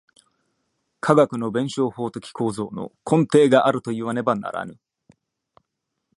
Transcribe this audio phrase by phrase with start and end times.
[0.99, 4.79] 科学の弁証法的構造の根底があるといわねばならぬ。